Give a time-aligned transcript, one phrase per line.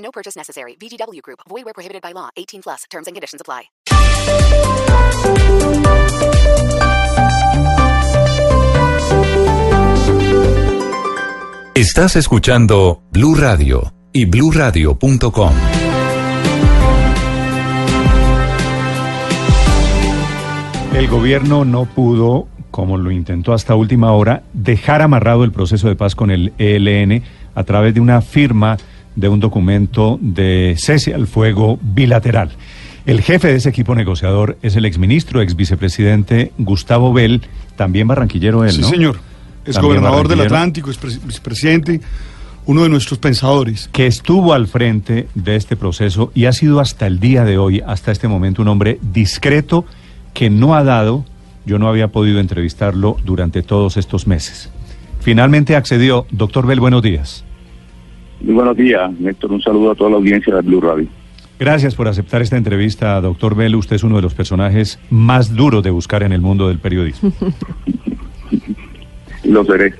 [0.00, 0.76] No purchase necessary.
[0.76, 1.40] VGW Group.
[1.48, 2.28] Void where prohibited by law.
[2.36, 2.84] 18 plus.
[2.90, 3.70] Terms and conditions apply.
[11.74, 15.52] Estás escuchando Blue Radio y BlueRadio.com.
[20.94, 25.96] El gobierno no pudo, como lo intentó hasta última hora, dejar amarrado el proceso de
[25.96, 27.22] paz con el ELN
[27.54, 28.76] a través de una firma
[29.16, 32.50] de un documento de cese al fuego bilateral.
[33.06, 37.42] El jefe de ese equipo negociador es el exministro, ex vicepresidente Gustavo Bell,
[37.76, 38.88] también barranquillero él, Sí, ¿no?
[38.88, 39.20] señor.
[39.64, 40.40] Es También gobernador del.
[40.42, 42.00] Atlántico, es pre- vicepresidente,
[42.66, 43.88] uno de nuestros pensadores.
[43.92, 47.82] que estuvo al frente de este proceso y ha sido hasta el día de hoy,
[47.86, 49.84] hasta este momento, un hombre discreto
[50.34, 51.24] que no ha dado,
[51.66, 54.70] yo no había podido entrevistarlo durante todos estos meses.
[55.20, 56.26] Finalmente accedió.
[56.30, 57.44] Doctor Bell, buenos días.
[58.40, 59.52] Muy buenos días, Néstor.
[59.52, 61.06] Un saludo a toda la audiencia de Blue Radio.
[61.58, 63.76] Gracias por aceptar esta entrevista, doctor Bell.
[63.76, 67.32] Usted es uno de los personajes más duros de buscar en el mundo del periodismo.
[69.44, 69.94] Lo seré.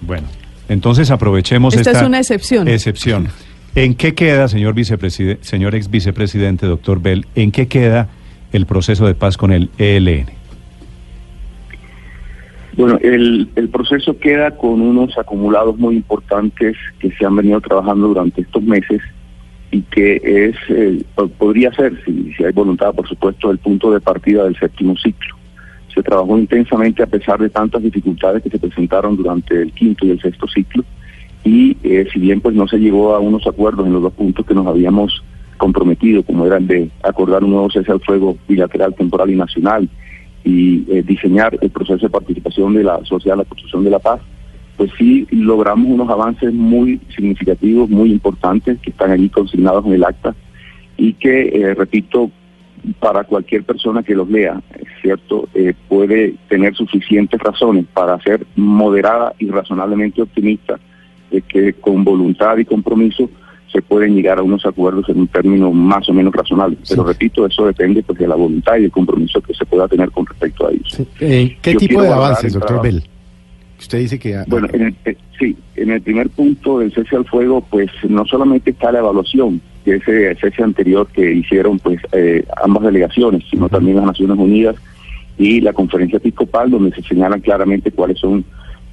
[0.00, 0.26] Bueno,
[0.68, 2.66] entonces aprovechemos Esta esta es una excepción.
[2.66, 3.28] excepción.
[3.74, 8.08] ¿En qué queda, señor vicepresidente, señor ex vicepresidente, doctor Bell, en qué queda
[8.52, 10.26] el proceso de paz con el ELN?
[12.78, 18.06] Bueno, el, el proceso queda con unos acumulados muy importantes que se han venido trabajando
[18.06, 19.02] durante estos meses
[19.72, 23.90] y que es eh, po- podría ser, si, si hay voluntad, por supuesto, el punto
[23.90, 25.34] de partida del séptimo ciclo.
[25.92, 30.10] Se trabajó intensamente a pesar de tantas dificultades que se presentaron durante el quinto y
[30.10, 30.84] el sexto ciclo
[31.42, 34.46] y eh, si bien pues no se llegó a unos acuerdos en los dos puntos
[34.46, 35.20] que nos habíamos
[35.56, 39.88] comprometido, como era el de acordar un nuevo cese al fuego bilateral, temporal y nacional,
[40.44, 43.98] y eh, diseñar el proceso de participación de la sociedad en la construcción de la
[43.98, 44.20] paz,
[44.76, 50.04] pues sí logramos unos avances muy significativos, muy importantes, que están allí consignados en el
[50.04, 50.34] acta
[50.96, 52.30] y que, eh, repito,
[53.00, 54.60] para cualquier persona que los lea,
[55.02, 60.78] cierto, eh, puede tener suficientes razones para ser moderada y razonablemente optimista
[61.30, 63.30] de que con voluntad y compromiso
[63.72, 66.76] se pueden llegar a unos acuerdos en un término más o menos razonable.
[66.88, 70.10] Pero repito, eso depende pues, de la voluntad y el compromiso que se pueda tener
[70.10, 71.00] con respecto a ellos.
[71.20, 72.82] Eh, ¿Qué Yo tipo de avances, doctor.
[72.82, 73.02] Bell?
[73.78, 74.42] Usted dice que...
[74.48, 78.24] Bueno, en el, eh, sí, en el primer punto del cese al fuego, pues no
[78.24, 83.68] solamente está la evaluación de ese cese anterior que hicieron pues eh, ambas delegaciones, sino
[83.68, 84.76] también las Naciones Unidas
[85.38, 88.44] y la Conferencia Episcopal, donde se señalan claramente cuáles son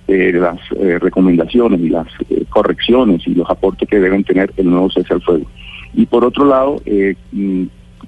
[0.08, 4.70] eh, las eh, recomendaciones y las eh, correcciones y los aportes que deben tener el
[4.70, 5.46] nuevo cese al fuego.
[5.94, 7.64] Y por otro lado, eh, mm,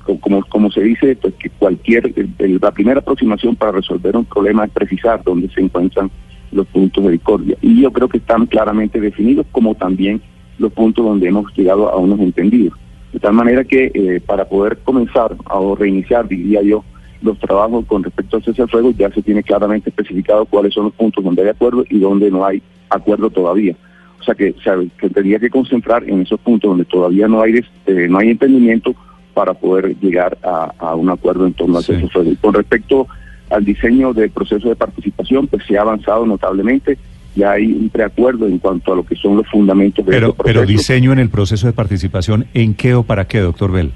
[0.05, 2.13] co- como, como se dice, pues que cualquier,
[2.61, 6.11] la primera aproximación para resolver un problema es precisar dónde se encuentran
[6.51, 7.57] los puntos de discordia.
[7.61, 10.21] Y yo creo que están claramente definidos, como también
[10.59, 12.77] los puntos donde hemos llegado a unos entendidos.
[13.13, 16.83] De tal manera que eh, para poder comenzar o reiniciar, diría yo,
[17.21, 20.85] los trabajos con respecto al cese al fuego, ya se tiene claramente especificado cuáles son
[20.85, 23.75] los puntos donde hay acuerdo y donde no hay acuerdo todavía.
[24.19, 27.53] O sea que se que tendría que concentrar en esos puntos donde todavía no hay
[27.53, 28.93] des- eh, no hay entendimiento
[29.33, 31.93] para poder llegar a, a un acuerdo en torno al Sí.
[31.93, 32.31] cese al fuego.
[32.31, 33.07] Y con respecto
[33.49, 36.97] al diseño del proceso de participación, pues se ha avanzado notablemente.
[37.35, 40.43] Ya hay un preacuerdo en cuanto a lo que son los fundamentos de Pero, este
[40.43, 40.77] pero proceso.
[40.77, 43.91] diseño en el proceso de participación, ¿en qué o para qué, doctor Bell?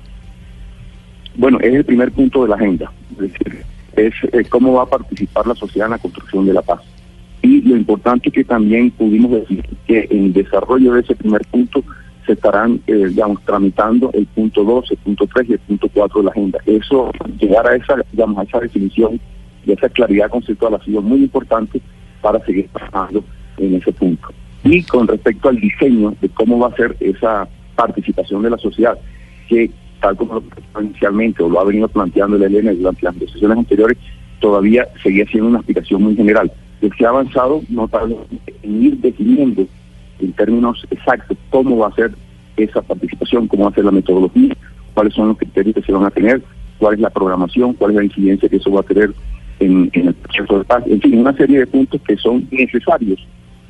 [1.41, 3.65] Bueno, es el primer punto de la agenda, es decir,
[3.97, 6.81] es cómo va a participar la sociedad en la construcción de la paz.
[7.41, 11.83] Y lo importante que también pudimos decir que en desarrollo de ese primer punto
[12.27, 16.19] se estarán, eh, digamos, tramitando el punto 2, el punto 3 y el punto 4
[16.19, 16.59] de la agenda.
[16.67, 19.19] Eso, llegar a esa, digamos, a esa definición
[19.65, 21.81] y a esa claridad conceptual ha sido muy importante
[22.21, 23.23] para seguir trabajando
[23.57, 24.27] en ese punto.
[24.63, 28.95] Y con respecto al diseño de cómo va a ser esa participación de la sociedad,
[29.49, 29.71] que
[30.01, 33.97] tal como lo inicialmente o lo ha venido planteando el ELN durante las sesiones anteriores,
[34.39, 36.51] todavía seguía siendo una aspiración muy general.
[36.97, 39.67] Se ha avanzado notablemente en ir definiendo
[40.19, 42.11] en términos exactos cómo va a ser
[42.57, 44.55] esa participación, cómo va a ser la metodología,
[44.93, 46.41] cuáles son los criterios que se van a tener,
[46.79, 49.13] cuál es la programación, cuál es la incidencia que eso va a tener
[49.59, 50.83] en, en el proceso de paz.
[50.87, 53.25] En fin, una serie de puntos que son necesarios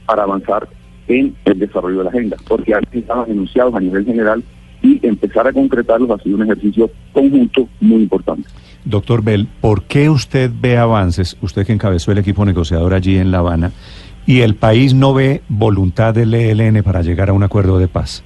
[0.05, 0.67] para avanzar
[1.07, 4.41] en el desarrollo de la agenda, porque antes estaban enunciados a nivel general
[4.81, 8.49] y empezar a concretarlos ha sido un ejercicio conjunto muy importante.
[8.83, 13.31] Doctor Bell, ¿por qué usted ve avances, usted que encabezó el equipo negociador allí en
[13.31, 13.71] La Habana,
[14.25, 18.23] y el país no ve voluntad del ELN para llegar a un acuerdo de paz?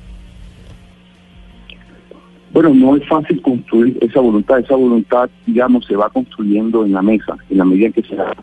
[2.52, 4.60] Bueno, no es fácil construir esa voluntad.
[4.60, 8.34] Esa voluntad, digamos, se va construyendo en la mesa, en la medida que se va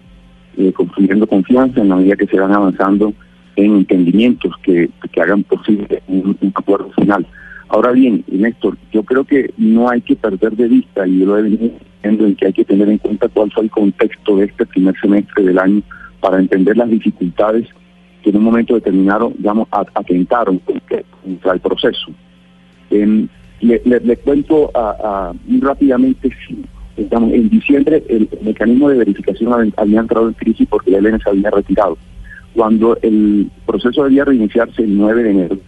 [0.59, 3.15] eh, construyendo confianza, en la medida que se van avanzando
[3.57, 7.27] en entendimientos que, que hagan posible un, un acuerdo final.
[7.73, 11.39] Ahora bien, Néstor, yo creo que no hay que perder de vista, y yo lo
[11.39, 11.71] he venido
[12.03, 14.95] diciendo, en que hay que tener en cuenta cuál fue el contexto de este primer
[15.01, 15.81] semestre del año
[16.21, 17.67] para entender las dificultades
[18.23, 22.13] que en un momento determinado, digamos, atentaron contra el proceso.
[22.91, 23.31] En-
[23.63, 24.71] le, cuento
[25.47, 26.63] muy rápidamente, sí,
[26.99, 31.19] digamos, en diciembre el, mecanismo de verificación había- había entrado en crisis porque el ELN
[31.23, 31.97] se había retirado.
[32.55, 35.59] Cuando el proceso debía reiniciarse el 9 de enero,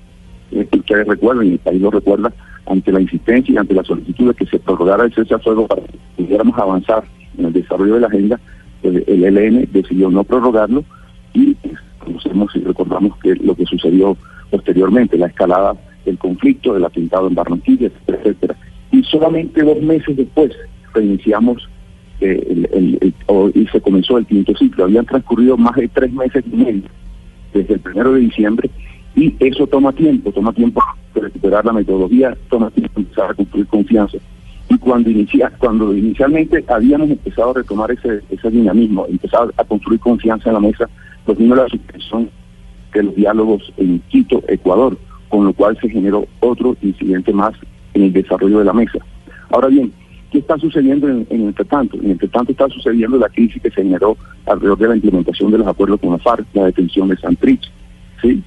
[0.55, 2.33] eh, que ustedes recuerdan, y el país lo recuerda,
[2.67, 5.67] ante la insistencia y ante la solicitud de que se prorrogara el cese al fuego
[5.67, 7.05] para que pudiéramos avanzar
[7.37, 8.41] en el desarrollo de la agenda,
[8.81, 10.85] pues, el ELN decidió no prorrogarlo
[11.33, 14.17] y pues, conocemos y recordamos que lo que sucedió
[14.51, 15.75] posteriormente, la escalada
[16.05, 18.57] del conflicto, del atentado en Barranquilla, etcétera.
[18.93, 20.53] Y solamente dos meses después
[20.93, 21.69] reiniciamos
[22.21, 23.13] eh,
[23.55, 24.85] y se comenzó el quinto ciclo.
[24.85, 26.85] Habían transcurrido más de tres meses y medio
[27.53, 28.71] desde el primero de diciembre
[29.17, 30.83] y eso toma tiempo, toma tiempo
[31.15, 34.19] recuperar la metodología, toma tiempo empezar a construir confianza.
[34.69, 40.01] Y cuando inicia, cuando inicialmente habíamos empezado a retomar ese, ese dinamismo, empezar a construir
[40.01, 40.89] confianza en la mesa,
[41.25, 42.31] pues vino la suspensión
[42.93, 44.97] de los diálogos en Quito, Ecuador,
[45.29, 47.55] con lo cual se generó otro incidente más
[47.93, 48.99] en el desarrollo de la mesa.
[49.51, 49.93] Ahora bien,
[50.31, 51.97] ¿qué está sucediendo en, en el entretanto?
[51.99, 55.59] En el entretanto está sucediendo la crisis que se generó alrededor de la implementación de
[55.59, 57.71] los acuerdos con la FARC, la detención de Santrich,
[58.21, 58.43] ¿sí?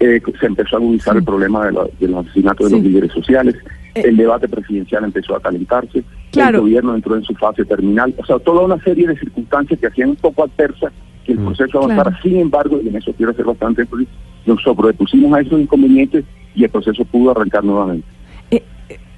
[0.00, 3.12] Eh, se empezó a agudizar el problema de, la- de los asesinatos de los líderes
[3.12, 3.56] sociales,
[3.94, 6.58] Eh, el debate presidencial empezó a calentarse, Claro.
[6.58, 9.86] el gobierno entró en su fase terminal, o sea, toda una serie de circunstancias que
[9.88, 10.92] hacían un poco adversa
[11.24, 12.10] que el proceso avanzara.
[12.10, 12.22] Claro.
[12.22, 14.06] Sin embargo, y en eso quiero hacer bastante énfasis,
[14.46, 16.24] nos sobrepusimos a esos inconvenientes
[16.54, 18.06] y el proceso pudo arrancar nuevamente.
[18.50, 18.62] Eh,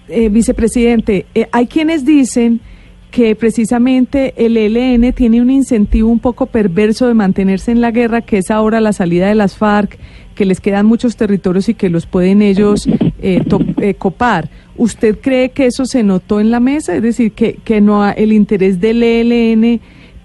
[0.08, 2.60] eh, vicepresidente, eh, hay quienes dicen
[3.10, 8.22] que precisamente el ELN tiene un incentivo un poco perverso de mantenerse en la guerra,
[8.22, 9.98] que es ahora la salida de las FARC,
[10.34, 13.42] que les quedan muchos territorios y que los pueden ellos eh,
[13.80, 14.48] eh, copar.
[14.76, 16.94] ¿Usted cree que eso se notó en la mesa?
[16.94, 19.80] Es decir, que, que no el interés del ELN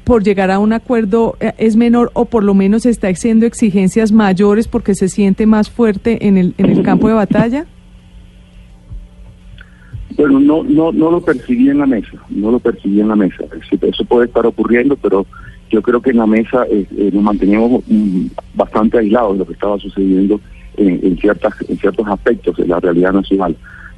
[0.06, 4.12] por llegar a un acuerdo eh, es menor o por lo menos está haciendo exigencias
[4.12, 7.66] mayores porque se siente más fuerte en el, en el campo de batalla?
[10.16, 13.44] Bueno, no, no, no lo percibí en la mesa, no lo percibí en la mesa.
[13.82, 15.26] Eso, puede estar ocurriendo, pero
[15.70, 19.46] yo creo que en la mesa eh, eh, nos manteníamos mm, bastante aislados de lo
[19.46, 20.40] que estaba sucediendo
[20.78, 23.56] en, ciertas, en ciertos aspectos de la realidad nacional.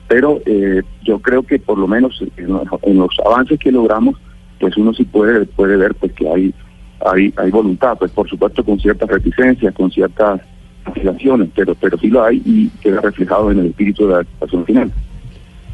[0.08, 4.16] Pero eh, yo creo que por lo menos en los, en los avances que logramos,
[4.60, 6.54] pues uno sí puede, puede ver pues que hay,
[7.06, 10.42] hay, hay voluntad, pues por supuesto con ciertas reticencias, con ciertas
[10.86, 14.66] vacilaciones, pero, pero sí lo hay y queda reflejado en el espíritu de la acción
[14.66, 14.92] final.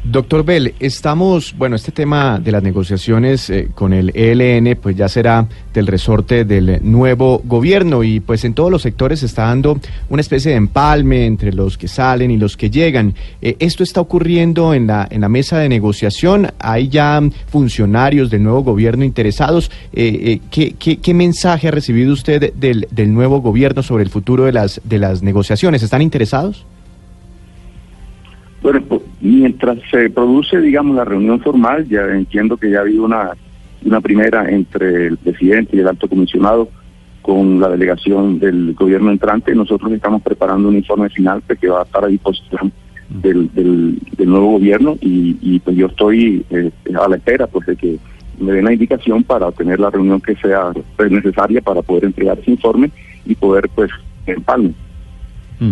[0.04, 5.08] Doctor Bell, estamos, bueno, este tema de las negociaciones eh, con el ELN, pues ya
[5.08, 9.80] será del resorte del nuevo gobierno y pues en todos los sectores se está dando
[10.10, 13.14] una especie de empalme entre los que salen y los que llegan.
[13.40, 18.42] Eh, esto está ocurriendo en la, en la mesa de negociación, hay ya funcionarios del
[18.42, 19.70] nuevo gobierno interesados.
[19.94, 24.44] Eh, ¿qué, qué, qué mensaje ha recibido usted del, del nuevo gobierno sobre el futuro
[24.44, 25.82] de las, de las negociaciones?
[25.82, 26.66] ¿Están interesados?
[28.64, 28.80] Bueno,
[29.20, 33.32] mientras se produce, digamos, la reunión formal, ya entiendo que ya ha habido una,
[33.84, 36.70] una primera entre el presidente y el alto comisionado
[37.20, 39.54] con la delegación del gobierno entrante.
[39.54, 42.72] Nosotros estamos preparando un informe final que va a estar a disposición
[43.10, 47.76] del, del, nuevo gobierno y, y, pues yo estoy eh, a la espera pues de
[47.76, 47.98] que
[48.38, 50.72] me den la indicación para tener la reunión que sea
[51.10, 52.90] necesaria para poder entregar ese informe
[53.26, 53.90] y poder pues
[54.24, 54.72] empalme.
[55.60, 55.70] Mm.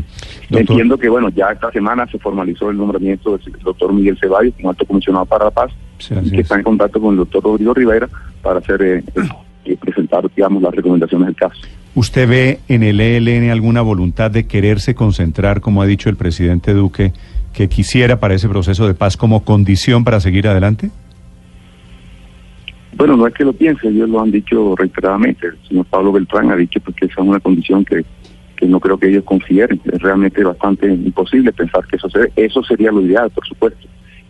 [0.51, 4.71] Entiendo que, bueno, ya esta semana se formalizó el nombramiento del doctor Miguel Ceballos como
[4.71, 6.43] alto comisionado para la paz Sí, y que es.
[6.43, 8.09] está en contacto con el doctor Rodrigo Rivera
[8.43, 9.05] para hacer eh,
[9.65, 11.61] eh, presentar, digamos, las recomendaciones del caso.
[11.95, 16.73] ¿Usted ve en el ELN alguna voluntad de quererse concentrar, como ha dicho el presidente
[16.73, 17.13] Duque,
[17.53, 20.91] que quisiera para ese proceso de paz como condición para seguir adelante?
[22.97, 25.49] Bueno, no es que lo piense, ellos lo han dicho reiteradamente.
[25.49, 28.05] El señor Pablo Beltrán ha dicho pues, que esa es una condición que,
[28.63, 29.81] que no creo que ellos consideren.
[29.93, 32.33] Es realmente bastante imposible pensar que eso se dé.
[32.37, 33.89] Eso sería lo ideal, por supuesto,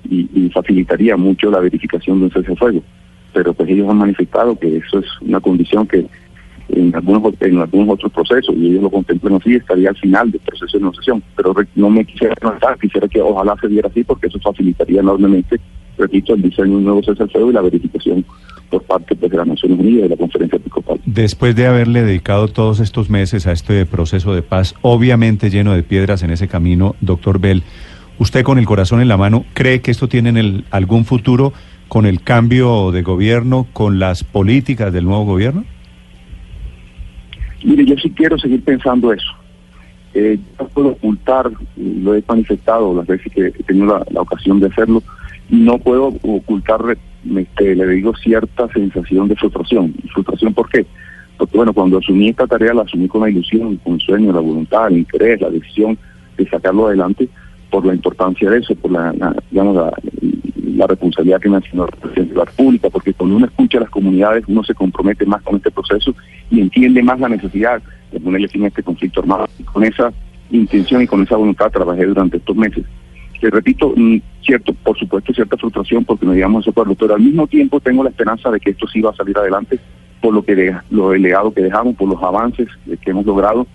[0.09, 2.83] y, facilitaría mucho la verificación de un cese al fuego.
[3.35, 6.07] Pero pues ellos han manifestado que eso es una condición que
[6.71, 10.41] en algunos en algunos otros procesos y ellos lo contemplan así, estaría al final del
[10.41, 11.23] proceso de negociación.
[11.37, 15.61] Pero no me quisiera adelantar, quisiera que ojalá se diera así porque eso facilitaría enormemente,
[16.03, 18.25] repito, el diseño de un nuevo cese al fuego y la verificación
[18.71, 21.01] por parte pues, de las Naciones Unidas y de la Conferencia Episcopal.
[21.05, 25.83] Después de haberle dedicado todos estos meses a este proceso de paz, obviamente lleno de
[25.83, 27.63] piedras en ese camino, doctor Bell,
[28.19, 31.53] ¿usted con el corazón en la mano cree que esto tiene en el, algún futuro
[31.89, 35.65] con el cambio de gobierno, con las políticas del nuevo gobierno?
[37.65, 39.31] Mire, yo sí quiero seguir pensando eso.
[40.15, 44.67] Eh, no puedo ocultar, lo he manifestado las veces que he tenido la, ocasión de
[44.67, 45.03] hacerlo,
[45.49, 46.81] no puedo ocultar,
[47.37, 49.95] este, le digo, cierta sensación de frustración.
[50.13, 50.87] ¿Frustración por qué?
[51.37, 54.41] Porque bueno, cuando asumí esta tarea la asumí con la ilusión, con el sueño, la
[54.41, 55.99] voluntad, el interés, la decisión
[56.37, 57.29] de sacarlo adelante
[57.71, 59.13] por la importancia de eso, por la,
[59.51, 59.93] digamos, la,
[60.77, 64.63] la responsabilidad que me de la República, porque cuando uno escucha a las comunidades, uno
[64.63, 66.15] se compromete más con este proceso
[66.51, 69.49] y entiende más la necesidad de ponerle fin a este conflicto armado.
[69.59, 70.13] Y con esa
[70.51, 72.85] intención y con esa voluntad trabajé durante estos meses.
[73.51, 77.21] Repito, mm, cierto, por supuesto, cierta frustración porque no llegamos a ese acuerdo, pero al
[77.21, 79.79] mismo tiempo tengo la esperanza de que esto sí va a salir adelante
[80.21, 83.67] por lo que de, lo delegado que dejamos, por los avances que hemos logrado.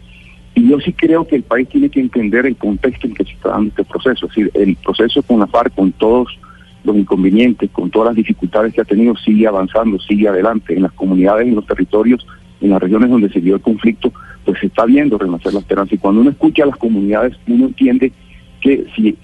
[0.56, 3.34] Y yo sí creo que el país tiene que entender el contexto en que se
[3.34, 6.40] está dando este proceso, es decir, el proceso con la FARC, con todos
[6.84, 10.74] los inconvenientes, con todas las dificultades que ha tenido, sigue avanzando, sigue adelante.
[10.74, 12.26] En las comunidades, en los territorios,
[12.62, 14.12] en las regiones donde se dio el conflicto,
[14.46, 15.94] pues se está viendo renacer la esperanza.
[15.94, 18.14] Y cuando uno escucha a las comunidades, uno entiende
[18.62, 19.18] que si,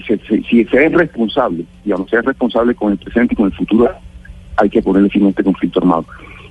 [0.50, 3.90] si, se es responsable, digamos, se es responsable con el presente y con el futuro,
[4.58, 6.06] hay que ponerle fin a este conflicto armado.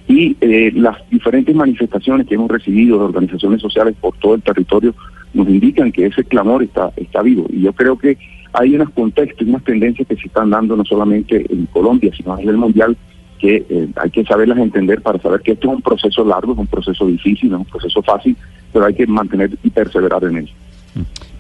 [0.08, 4.94] Y eh, las diferentes manifestaciones que hemos recibido de organizaciones sociales por todo el territorio
[5.32, 7.46] nos indican que ese clamor está, está vivo.
[7.50, 8.18] Y yo creo que
[8.52, 12.34] hay unos contextos y unas tendencias que se están dando no solamente en Colombia, sino
[12.34, 12.96] a nivel mundial,
[13.38, 16.58] que eh, hay que saberlas entender para saber que esto es un proceso largo, es
[16.58, 18.36] un proceso difícil, no es un proceso fácil,
[18.72, 20.50] pero hay que mantener y perseverar en él.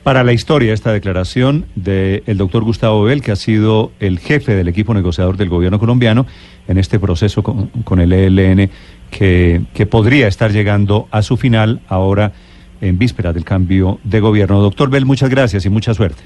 [0.02, 4.66] Para la historia, esta declaración del doctor Gustavo Bell, que ha sido el jefe del
[4.66, 6.26] equipo negociador del gobierno colombiano
[6.66, 8.68] en este proceso con, con el ELN,
[9.12, 12.32] que, que podría estar llegando a su final ahora
[12.80, 14.60] en víspera del cambio de gobierno.
[14.60, 16.22] Doctor Bell, muchas gracias y mucha suerte.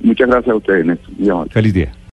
[0.00, 1.48] Muchas gracias a ustedes, Néstor.
[1.50, 1.92] Feliz día.